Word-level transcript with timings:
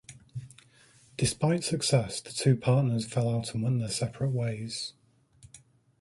Despite 1.15 1.63
success 1.63 2.21
the 2.21 2.31
two 2.31 2.55
partners 2.55 3.05
fell 3.05 3.29
out 3.29 3.53
and 3.53 3.61
went 3.61 3.81
their 3.81 3.87
separate 3.87 4.31
ways. 4.31 4.93